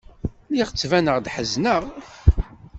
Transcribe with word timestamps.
Lliɣ 0.49 0.69
ttbaneɣ-d 0.71 1.31
ḥezneɣ. 1.35 1.83